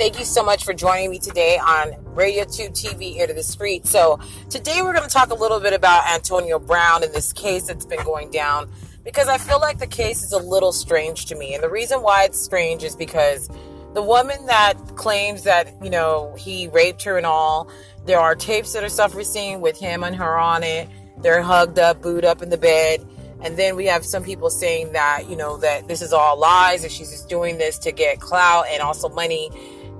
[0.00, 3.84] Thank you so much for joining me today on RadioTube TV Ear to the Street.
[3.84, 4.18] So,
[4.48, 7.84] today we're going to talk a little bit about Antonio Brown in this case that's
[7.84, 8.72] been going down
[9.04, 11.52] because I feel like the case is a little strange to me.
[11.52, 13.50] And the reason why it's strange is because
[13.92, 17.70] the woman that claims that, you know, he raped her and all,
[18.06, 20.88] there are tapes that are surfacing with him and her on it.
[21.18, 23.06] They're hugged up, booed up in the bed.
[23.42, 26.84] And then we have some people saying that, you know, that this is all lies
[26.84, 29.50] and she's just doing this to get clout and also money.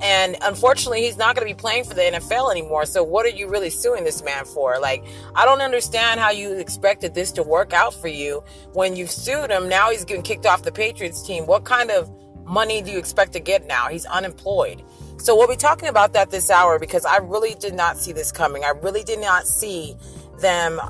[0.03, 2.87] And unfortunately, he's not going to be playing for the NFL anymore.
[2.87, 4.79] So, what are you really suing this man for?
[4.81, 5.05] Like,
[5.35, 9.51] I don't understand how you expected this to work out for you when you've sued
[9.51, 9.69] him.
[9.69, 11.47] Now he's getting kicked off the Patriots team.
[11.47, 12.11] What kind of
[12.45, 13.89] money do you expect to get now?
[13.89, 14.83] He's unemployed.
[15.19, 18.33] So, we'll be talking about that this hour because I really did not see this
[18.33, 18.65] coming.
[18.65, 19.97] I really did not see
[20.41, 20.81] them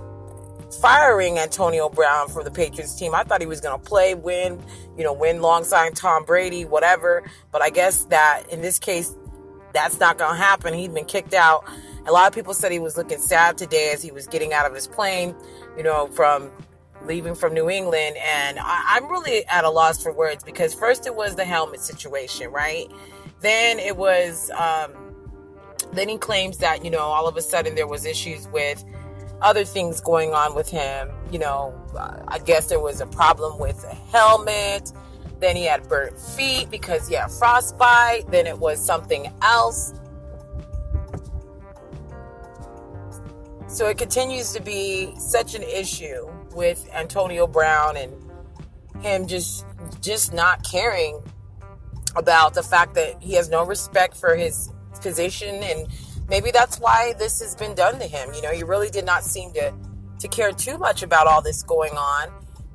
[0.70, 3.14] firing Antonio Brown for the Patriots team.
[3.14, 4.62] I thought he was going to play, win,
[4.96, 7.24] you know, win alongside Tom Brady, whatever.
[7.50, 9.14] But I guess that in this case,
[9.72, 10.74] that's not going to happen.
[10.74, 11.64] He'd been kicked out.
[12.06, 14.66] A lot of people said he was looking sad today as he was getting out
[14.66, 15.34] of his plane,
[15.76, 16.50] you know, from
[17.04, 18.16] leaving from New England.
[18.16, 21.80] And I, am really at a loss for words because first it was the helmet
[21.80, 22.90] situation, right?
[23.40, 24.92] Then it was, um,
[25.92, 28.84] then he claims that, you know, all of a sudden there was issues with
[29.42, 31.10] other things going on with him.
[31.30, 34.92] You know, uh, I guess there was a problem with the helmet.
[35.40, 38.30] Then he had burnt feet because he had frostbite.
[38.30, 39.94] Then it was something else.
[43.66, 48.12] So it continues to be such an issue with Antonio Brown and
[49.00, 49.64] him just
[50.00, 51.22] just not caring
[52.16, 55.86] about the fact that he has no respect for his position and
[56.30, 58.32] maybe that's why this has been done to him.
[58.32, 59.74] You know, he really did not seem to
[60.20, 62.30] to care too much about all this going on.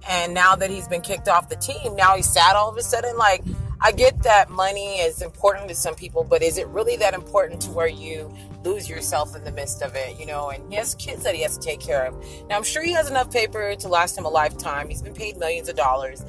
[0.08, 2.84] And now that he's been kicked off the team, now he's sad all of a
[2.84, 3.18] sudden.
[3.18, 3.44] Like,
[3.82, 7.62] I get that money is important to some people, but is it really that important
[7.64, 8.34] to where you
[8.64, 10.50] lose yourself in the midst of it, you know?
[10.50, 12.16] And he has kids that he has to take care of.
[12.50, 14.90] Now, I'm sure he has enough paper to last him a lifetime.
[14.90, 16.24] He's been paid millions of dollars.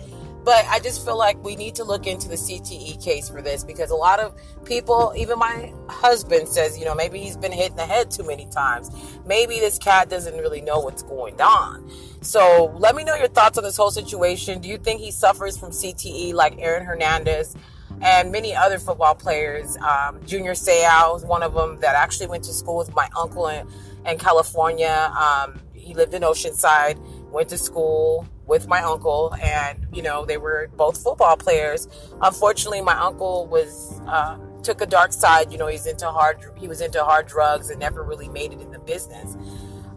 [0.46, 3.64] But I just feel like we need to look into the CTE case for this
[3.64, 4.32] because a lot of
[4.64, 8.22] people, even my husband says, you know, maybe he's been hit in the head too
[8.22, 8.92] many times.
[9.26, 11.90] Maybe this cat doesn't really know what's going on.
[12.22, 14.60] So let me know your thoughts on this whole situation.
[14.60, 17.56] Do you think he suffers from CTE like Aaron Hernandez?
[18.02, 19.74] and many other football players.
[19.78, 23.48] Um, Junior Seau was one of them that actually went to school with my uncle
[23.48, 23.66] in,
[24.04, 25.10] in California.
[25.18, 26.98] Um, he lived in Oceanside,
[27.30, 31.88] went to school with my uncle, and you know they were both football players.
[32.22, 35.52] Unfortunately, my uncle was uh, took a dark side.
[35.52, 36.38] You know, he's into hard.
[36.56, 39.36] He was into hard drugs and never really made it in the business.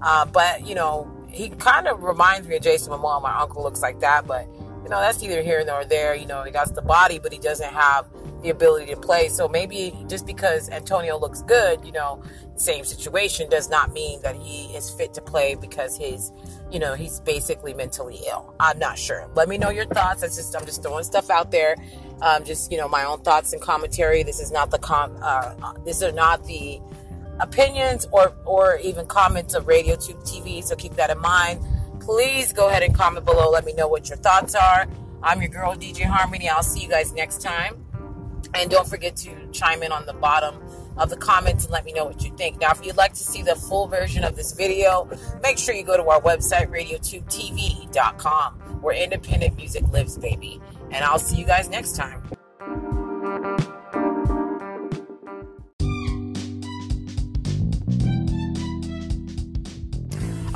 [0.02, 3.22] Uh, but you know, he kind of reminds me of Jason Momoa.
[3.22, 4.48] My uncle looks like that, but
[4.84, 6.16] you know that's neither here nor there.
[6.16, 8.06] You know, he got the body, but he doesn't have
[8.41, 9.29] the ability to play.
[9.29, 12.23] So maybe just because Antonio looks good, you know,
[12.55, 16.31] same situation does not mean that he is fit to play because his
[16.72, 18.53] you know, he's basically mentally ill.
[18.59, 19.27] I'm not sure.
[19.35, 20.22] Let me know your thoughts.
[20.22, 21.75] That's just I'm just throwing stuff out there.
[22.22, 24.23] Um, just you know, my own thoughts and commentary.
[24.23, 25.17] This is not the com.
[25.21, 26.79] Uh, these are not the
[27.39, 30.63] opinions or or even comments of Radio Tube TV.
[30.63, 31.66] So keep that in mind.
[32.00, 33.50] Please go ahead and comment below.
[33.50, 34.88] Let me know what your thoughts are.
[35.21, 36.50] I'm your girl DJ Harmony.
[36.50, 37.88] I'll see you guys next time.
[38.54, 40.56] And don't forget to chime in on the bottom
[40.98, 42.60] of the comments and let me know what you think.
[42.60, 45.10] Now, if you'd like to see the full version of this video,
[45.42, 50.60] make sure you go to our website, radiotubetv.com, where independent music lives, baby.
[50.92, 52.22] And I'll see you guys next time.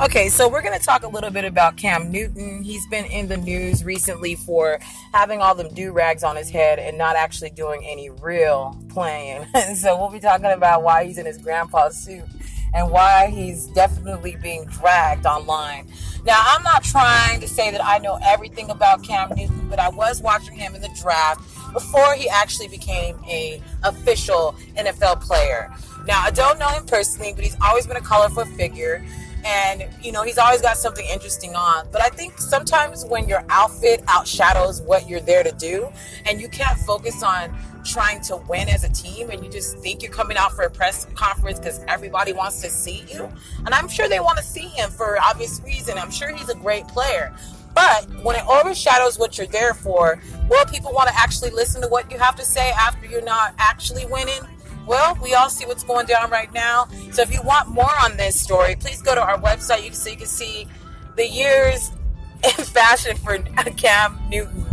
[0.04, 2.62] Okay, so we're going to talk a little bit about Cam Newton.
[2.62, 4.80] He's been in the news recently for
[5.14, 9.46] having all them do rags on his head and not actually doing any real playing.
[9.76, 12.26] so we'll be talking about why he's in his grandpa's suit
[12.74, 15.88] and why he's definitely being dragged online.
[16.26, 19.88] Now, I'm not trying to say that I know everything about Cam Newton, but I
[19.88, 21.40] was watching him in the draft
[21.72, 25.74] before he actually became a official NFL player.
[26.06, 29.06] Now, I don't know him personally, but he's always been a colorful figure
[29.46, 31.88] and you know he's always got something interesting on.
[31.92, 35.90] But i think sometimes when your outfit outshadows what you're there to do
[36.26, 40.02] and you can't focus on trying to win as a team and you just think
[40.02, 43.30] you're coming out for a press conference because everybody wants to see you
[43.66, 46.56] and i'm sure they want to see him for obvious reason i'm sure he's a
[46.56, 47.34] great player.
[47.74, 51.88] But when it overshadows what you're there for will people want to actually listen to
[51.88, 54.42] what you have to say after you're not actually winning
[54.86, 56.88] well, we all see what's going down right now.
[57.12, 60.18] So if you want more on this story, please go to our website so you
[60.18, 60.68] can see
[61.16, 61.92] the years
[62.44, 63.38] in fashion for
[63.78, 64.66] Cam Newton.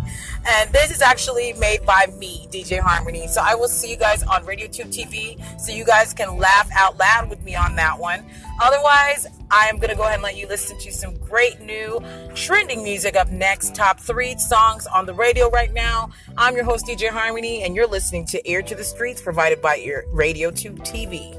[0.48, 3.26] And this is actually made by me, DJ Harmony.
[3.28, 6.98] So I will see you guys on RadioTube TV so you guys can laugh out
[6.98, 8.24] loud with me on that one.
[8.60, 12.00] Otherwise, I am going to go ahead and let you listen to some great new
[12.34, 13.74] trending music up next.
[13.74, 16.10] Top three songs on the radio right now.
[16.36, 19.78] I'm your host, DJ Harmony, and you're listening to Ear to the Streets provided by
[19.78, 21.36] Ear RadioTube TV.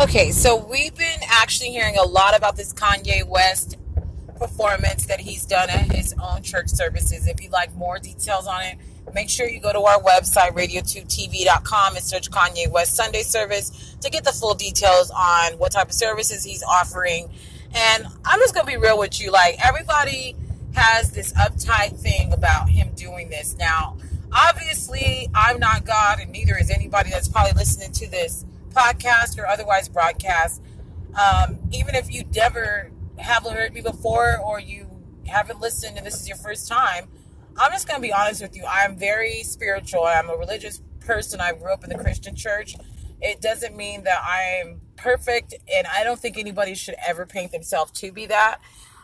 [0.00, 3.76] Okay, so we've been actually hearing a lot about this Kanye West
[4.38, 7.26] performance that he's done at his own church services.
[7.28, 8.78] If you'd like more details on it,
[9.14, 14.10] make sure you go to our website, radiotubetv.com, and search Kanye West Sunday Service to
[14.10, 17.28] get the full details on what type of services he's offering.
[17.74, 19.30] And I'm just going to be real with you.
[19.30, 20.36] Like, everybody
[20.74, 23.56] has this uptight thing about him doing this.
[23.58, 23.96] Now,
[24.32, 29.46] obviously, I'm not God, and neither is anybody that's probably listening to this podcast or
[29.46, 30.62] otherwise broadcast,
[31.20, 34.86] um, even if you never haven't heard me before or you
[35.26, 37.08] haven't listened and this is your first time,
[37.56, 38.64] I'm just going to be honest with you.
[38.68, 40.04] I'm very spiritual.
[40.04, 41.40] I'm a religious person.
[41.40, 42.74] I grew up in the Christian church.
[43.20, 47.92] It doesn't mean that I'm perfect, and I don't think anybody should ever paint themselves
[47.92, 48.60] to be that.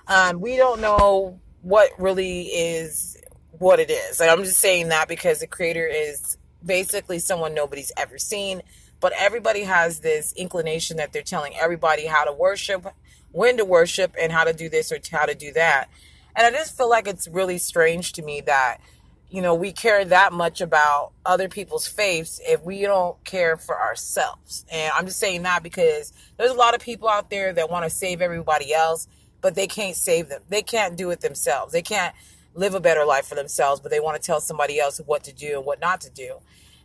[0.09, 3.19] Um, we don't know what really is
[3.59, 4.21] what it is.
[4.21, 8.63] Like, I'm just saying that because the creator is basically someone nobody's ever seen
[9.01, 12.87] but everybody has this inclination that they're telling everybody how to worship,
[13.31, 15.89] when to worship, and how to do this or how to do that.
[16.37, 18.79] And I just feel like it's really strange to me that,
[19.31, 23.81] you know, we care that much about other people's faiths if we don't care for
[23.81, 24.67] ourselves.
[24.71, 27.85] And I'm just saying that because there's a lot of people out there that want
[27.85, 29.09] to save everybody else,
[29.41, 30.43] but they can't save them.
[30.51, 31.73] They can't do it themselves.
[31.73, 32.15] They can't
[32.55, 35.33] live a better life for themselves, but they want to tell somebody else what to
[35.33, 36.37] do and what not to do.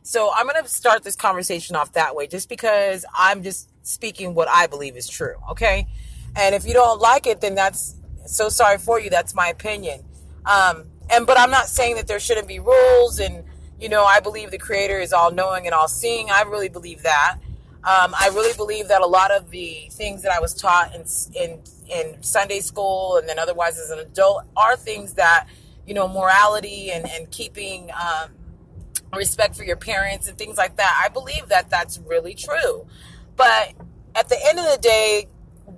[0.03, 4.33] So I'm going to start this conversation off that way just because I'm just speaking
[4.33, 5.35] what I believe is true.
[5.51, 5.87] Okay.
[6.35, 7.95] And if you don't like it, then that's
[8.25, 9.09] so sorry for you.
[9.09, 10.03] That's my opinion.
[10.45, 13.43] Um, and, but I'm not saying that there shouldn't be rules and,
[13.79, 16.31] you know, I believe the creator is all knowing and all seeing.
[16.31, 17.37] I really believe that.
[17.83, 21.05] Um, I really believe that a lot of the things that I was taught in,
[21.35, 21.59] in,
[21.89, 25.47] in Sunday school and then otherwise as an adult are things that,
[25.87, 28.31] you know, morality and, and keeping, um,
[29.15, 31.01] respect for your parents and things like that.
[31.03, 32.85] I believe that that's really true.
[33.35, 33.73] But
[34.15, 35.27] at the end of the day,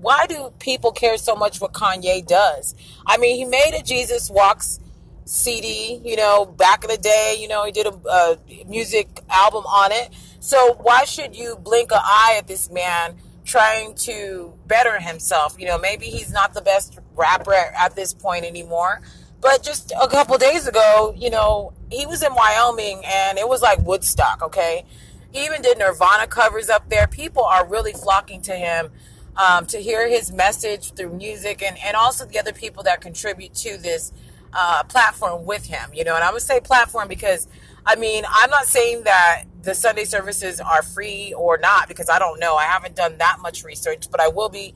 [0.04, 2.76] why do people care so much what Kanye does?
[3.08, 4.80] I mean, he made a Jesus Walks
[5.26, 9.64] CD, you know, back in the day, you know, he did a, a music album
[9.66, 10.10] on it.
[10.40, 13.16] So why should you blink an eye at this man
[13.46, 15.56] trying to better himself?
[15.58, 19.02] You know, maybe he's not the best rapper at this point anymore.
[19.40, 23.62] But just a couple days ago, you know, he was in Wyoming and it was
[23.62, 24.86] like Woodstock, okay?
[25.32, 27.08] He even did Nirvana covers up there.
[27.08, 28.92] People are really flocking to him
[29.36, 33.54] um, to hear his message through music and, and also the other people that contribute
[33.56, 34.12] to this
[34.54, 36.16] uh, platform with him, you know.
[36.16, 37.48] And I would say platform because,
[37.86, 42.20] I mean, I'm not saying that the Sunday services are free or not because I
[42.20, 42.56] don't know.
[42.56, 44.76] I haven't done that much research, but I will be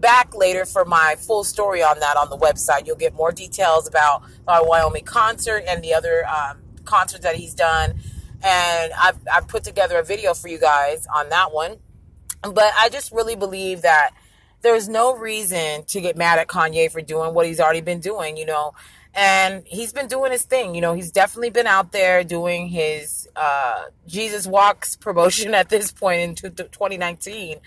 [0.00, 2.86] back later for my full story on that on the website.
[2.86, 7.54] You'll get more details about our Wyoming concert and the other um, concerts that he's
[7.54, 8.00] done.
[8.42, 11.76] And I've, I've put together a video for you guys on that one.
[12.42, 14.10] But I just really believe that
[14.62, 18.36] there's no reason to get mad at Kanye for doing what he's already been doing,
[18.36, 18.72] you know.
[19.14, 20.94] And he's been doing his thing, you know.
[20.94, 26.52] He's definitely been out there doing his uh, Jesus Walks promotion at this point in
[26.52, 27.58] 2019.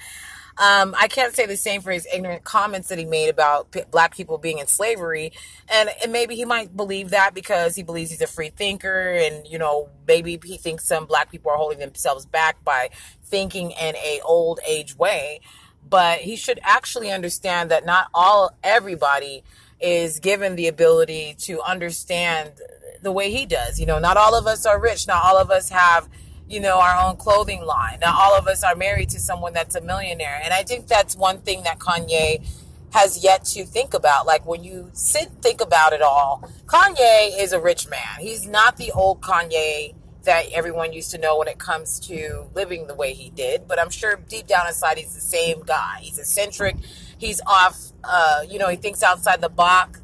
[0.58, 3.84] Um, I can't say the same for his ignorant comments that he made about p-
[3.92, 5.34] black people being in slavery.
[5.68, 9.12] And, and maybe he might believe that because he believes he's a free thinker.
[9.12, 12.90] And, you know, maybe he thinks some black people are holding themselves back by
[13.24, 15.42] thinking in a old age way.
[15.88, 19.44] But he should actually understand that not all, everybody
[19.82, 22.54] is given the ability to understand
[23.02, 23.78] the way he does.
[23.78, 25.06] You know, not all of us are rich.
[25.06, 26.08] Not all of us have
[26.48, 28.00] you know, our own clothing line.
[28.02, 30.40] Now, all of us are married to someone that's a millionaire.
[30.44, 32.46] And I think that's one thing that Kanye
[32.92, 34.26] has yet to think about.
[34.26, 38.20] Like when you sit think about it all, Kanye is a rich man.
[38.20, 42.88] He's not the old Kanye that everyone used to know when it comes to living
[42.88, 43.68] the way he did.
[43.68, 46.00] But I'm sure deep down inside, he's the same guy.
[46.02, 46.78] He's eccentric.
[47.18, 50.02] He's off, uh, you know, he thinks outside the box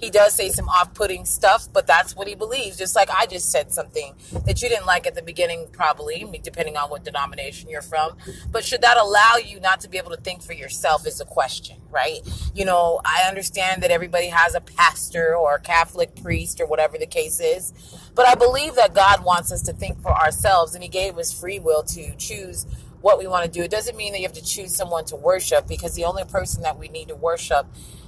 [0.00, 2.78] he does say some off-putting stuff, but that's what he believes.
[2.78, 4.14] Just like I just said something
[4.46, 8.16] that you didn't like at the beginning, probably depending on what denomination you're from.
[8.50, 11.26] But should that allow you not to be able to think for yourself is a
[11.26, 12.20] question, right?
[12.54, 16.96] You know, I understand that everybody has a pastor or a Catholic priest or whatever
[16.96, 17.74] the case is,
[18.14, 21.38] but I believe that God wants us to think for ourselves, and He gave us
[21.38, 22.64] free will to choose
[23.00, 23.62] what we want to do.
[23.62, 26.62] It doesn't mean that you have to choose someone to worship because the only person
[26.62, 27.66] that we need to worship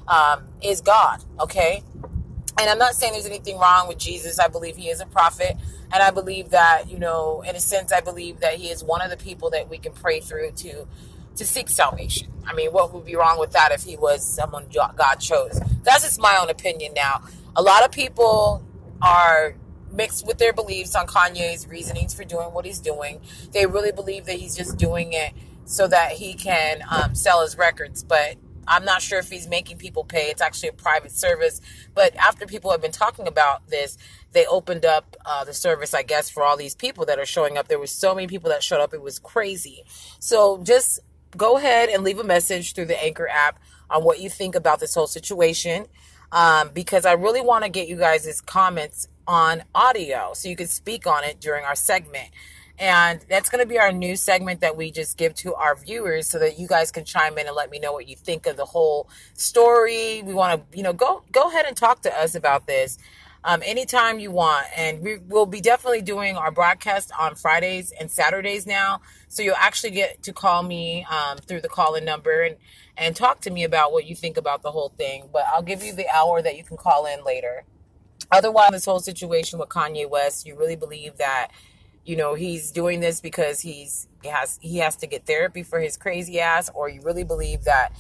[0.09, 1.83] um, is God, okay?
[2.59, 4.39] And I'm not saying there's anything wrong with Jesus.
[4.39, 5.57] I believe he is a prophet.
[5.93, 9.01] And I believe that, you know, in a sense, I believe that he is one
[9.03, 10.87] of the people that we can pray through to
[11.35, 12.31] to seek salvation.
[12.47, 15.59] I mean, what would be wrong with that if he was someone God chose?
[15.83, 17.23] That's just my own opinion now.
[17.57, 18.63] A lot of people
[19.01, 19.55] are
[19.91, 23.21] mixed with their beliefs on Kanye's reasonings for doing what he's doing.
[23.53, 25.33] They really believe that he's just doing it
[25.65, 28.03] so that he can um, sell his records.
[28.03, 30.31] But I'm not sure if he's making people pay.
[30.31, 31.61] It's actually a private service.
[31.95, 33.99] But after people have been talking about this,
[34.33, 37.59] they opened up uh, the service, I guess, for all these people that are showing
[37.59, 37.69] up.
[37.69, 38.95] There was so many people that showed up.
[38.95, 39.85] It was crazy.
[40.19, 41.01] So just
[41.37, 43.59] go ahead and leave a message through the Anchor app
[43.91, 45.87] on what you think about this whole situation.
[46.31, 50.67] Um, because I really want to get you guys' comments on audio so you can
[50.67, 52.31] speak on it during our segment.
[52.83, 56.27] And that's going to be our new segment that we just give to our viewers
[56.27, 58.57] so that you guys can chime in and let me know what you think of
[58.57, 60.21] the whole story.
[60.23, 62.99] We want to, you know, go go ahead and talk to us about this
[63.45, 64.67] um, anytime you want.
[64.77, 69.01] And we will be definitely doing our broadcast on Fridays and Saturdays now.
[69.29, 72.57] So you'll actually get to call me um, through the call in number and,
[72.97, 75.29] and talk to me about what you think about the whole thing.
[75.33, 77.63] But I'll give you the hour that you can call in later.
[78.33, 81.53] Otherwise, this whole situation with Kanye West, you really believe that,
[82.05, 85.81] you know, he's doing this because he's he has he has to get therapy for
[85.81, 87.97] his crazy ass, or you really believe that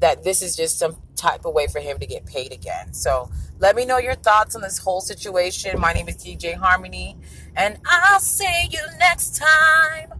[0.00, 2.92] that this is just some type of way for him to get paid again.
[2.92, 5.78] So let me know your thoughts on this whole situation.
[5.78, 7.16] My name is DJ Harmony,
[7.56, 10.12] and I'll see you next time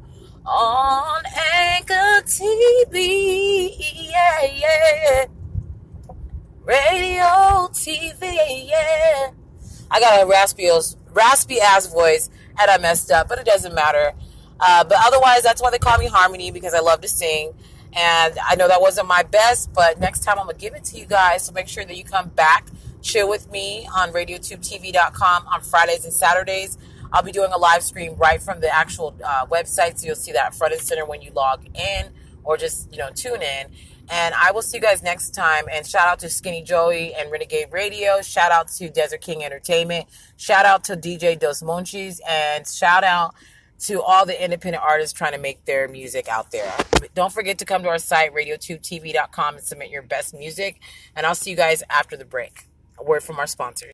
[0.47, 1.23] on
[1.55, 3.75] Anchor TV.
[4.11, 5.25] Yeah, yeah.
[6.65, 9.31] Radio TV, yeah.
[9.91, 10.71] I got a raspy,
[11.13, 14.13] raspy ass voice, and I messed up, but it doesn't matter.
[14.61, 17.53] Uh, but otherwise, that's why they call me Harmony because I love to sing.
[17.95, 20.85] And I know that wasn't my best, but next time I'm going to give it
[20.85, 21.45] to you guys.
[21.45, 22.69] So make sure that you come back,
[23.03, 26.79] chill with me on radiotubetv.com on Fridays and Saturdays.
[27.13, 29.99] I'll be doing a live stream right from the actual uh, website.
[29.99, 32.07] So you'll see that front and center when you log in
[32.45, 33.67] or just, you know, tune in.
[34.13, 35.65] And I will see you guys next time.
[35.73, 38.21] And shout out to Skinny Joey and Renegade Radio.
[38.21, 40.07] Shout out to Desert King Entertainment.
[40.37, 42.21] Shout out to DJ Dos Monchis.
[42.29, 43.35] And shout out
[43.81, 46.71] to all the independent artists trying to make their music out there.
[47.15, 50.79] Don't forget to come to our site, radiotubetv.com, and submit your best music.
[51.17, 52.67] And I'll see you guys after the break.
[52.99, 53.93] A word from our sponsors.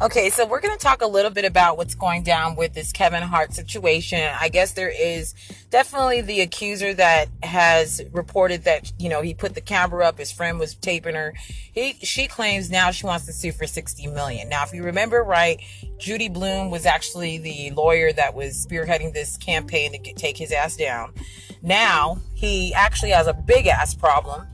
[0.00, 2.92] Okay, so we're going to talk a little bit about what's going down with this
[2.92, 4.30] Kevin Hart situation.
[4.40, 5.34] I guess there is
[5.70, 10.30] definitely the accuser that has reported that, you know, he put the camera up, his
[10.30, 11.34] friend was taping her.
[11.72, 14.48] He she claims now she wants to sue for 60 million.
[14.48, 15.60] Now, if you remember right,
[15.98, 20.76] Judy Blume was actually the lawyer that was spearheading this campaign to take his ass
[20.76, 21.12] down.
[21.60, 24.46] Now, he actually has a big ass problem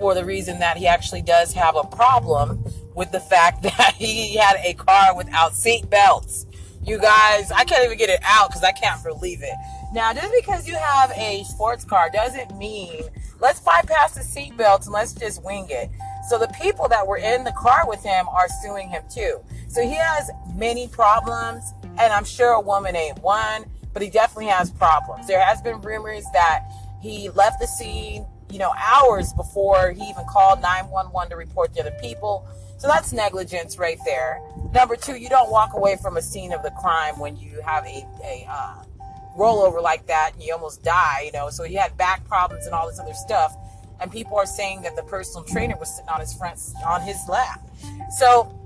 [0.00, 2.64] for the reason that he actually does have a problem
[2.98, 6.44] with the fact that he had a car without seat belts.
[6.84, 9.54] You guys, I can't even get it out because I can't believe it.
[9.92, 13.04] Now, just because you have a sports car doesn't mean
[13.40, 15.90] let's bypass the seat belts and let's just wing it.
[16.28, 19.40] So the people that were in the car with him are suing him too.
[19.68, 24.46] So he has many problems, and I'm sure a woman ain't one, but he definitely
[24.46, 25.26] has problems.
[25.26, 26.64] There has been rumors that
[27.00, 31.80] he left the scene, you know, hours before he even called 911 to report the
[31.80, 32.46] other people.
[32.78, 34.40] So that's negligence right there.
[34.72, 37.84] Number two, you don't walk away from a scene of the crime when you have
[37.84, 38.82] a, a uh,
[39.36, 41.50] rollover like that and you almost die, you know.
[41.50, 43.56] So he had back problems and all this other stuff.
[44.00, 47.16] And people are saying that the personal trainer was sitting on his front, on his
[47.28, 47.60] lap.
[48.16, 48.57] So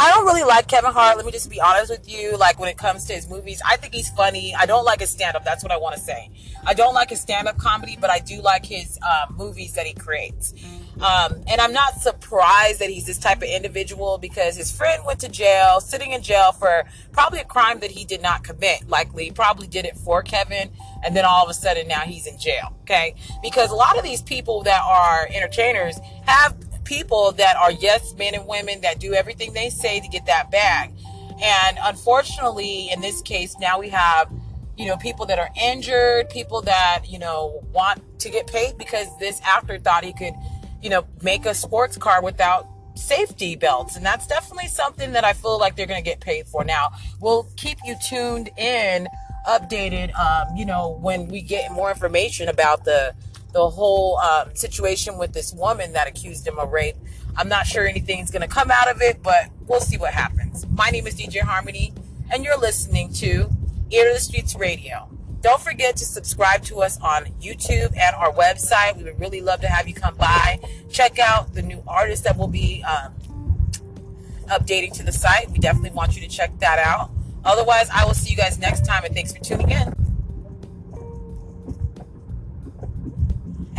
[0.00, 1.16] I don't really like Kevin Hart.
[1.16, 2.36] Let me just be honest with you.
[2.36, 4.54] Like when it comes to his movies, I think he's funny.
[4.54, 5.44] I don't like his stand up.
[5.44, 6.30] That's what I want to say.
[6.64, 9.86] I don't like his stand up comedy, but I do like his uh, movies that
[9.86, 10.54] he creates.
[11.00, 15.20] Um, and I'm not surprised that he's this type of individual because his friend went
[15.20, 18.88] to jail, sitting in jail for probably a crime that he did not commit.
[18.88, 20.70] Likely, probably did it for Kevin,
[21.04, 22.72] and then all of a sudden now he's in jail.
[22.82, 26.56] Okay, because a lot of these people that are entertainers have
[26.88, 30.50] people that are yes men and women that do everything they say to get that
[30.50, 30.90] bag.
[31.40, 34.30] And unfortunately, in this case, now we have
[34.76, 39.08] you know, people that are injured, people that, you know, want to get paid because
[39.18, 40.34] this actor thought he could
[40.82, 43.96] you know, make a sports car without safety belts.
[43.96, 46.64] And that's definitely something that I feel like they're going to get paid for.
[46.64, 46.90] Now,
[47.20, 49.08] we'll keep you tuned in,
[49.46, 53.14] updated, um, you know, when we get more information about the,
[53.52, 56.96] the whole um, situation with this woman that accused him of rape.
[57.36, 60.66] I'm not sure anything's going to come out of it, but we'll see what happens.
[60.70, 61.92] My name is DJ Harmony,
[62.32, 63.50] and you're listening to
[63.90, 65.08] Ear to the Streets Radio.
[65.40, 68.96] Don't forget to subscribe to us on YouTube and our website.
[68.96, 70.58] We would really love to have you come by.
[70.90, 73.14] Check out the new artists that will be um,
[74.46, 75.48] updating to the site.
[75.50, 77.10] We definitely want you to check that out.
[77.44, 79.97] Otherwise, I will see you guys next time, and thanks for tuning in.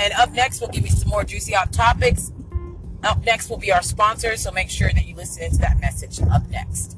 [0.02, 2.32] And up next, we'll give you some more juicy hot topics.
[3.04, 6.20] Up next will be our sponsors, so make sure that you listen to that message
[6.32, 6.98] up next.